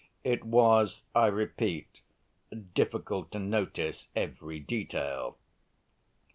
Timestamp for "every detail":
4.15-5.37